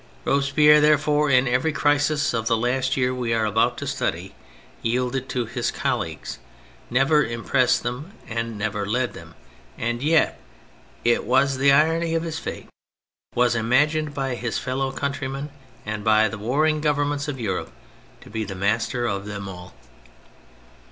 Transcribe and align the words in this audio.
Robespierre, 0.25 0.81
therefore, 0.81 1.29
in 1.29 1.47
every 1.47 1.71
crisis 1.71 2.33
of 2.33 2.47
the 2.47 2.57
last 2.57 2.97
year 2.97 3.13
we 3.13 3.35
are 3.35 3.45
about 3.45 3.77
to 3.77 3.85
study, 3.85 4.33
yielded 4.81 5.29
to 5.29 5.45
his 5.45 5.69
colleagues, 5.69 6.39
never 6.89 7.23
impressed 7.23 7.83
them 7.83 8.13
and 8.27 8.57
never 8.57 8.83
led 8.87 9.13
them, 9.13 9.35
and 9.77 10.01
yet 10.01 10.39
(it 11.05 11.23
was 11.25 11.57
the 11.59 11.71
irony 11.71 12.15
of 12.15 12.23
his 12.23 12.39
fate) 12.39 12.67
was 13.35 13.53
imagined 13.53 14.11
by 14.11 14.33
his 14.33 14.57
fellow 14.57 14.91
countrymen 14.91 15.51
and 15.85 16.03
by 16.03 16.27
the 16.27 16.39
warring 16.39 16.81
Governments 16.81 17.27
of 17.27 17.39
Europe 17.39 17.71
to 18.21 18.31
be 18.31 18.43
the 18.43 18.55
master 18.55 19.05
of 19.05 19.27
them 19.27 19.47
all. 19.47 19.75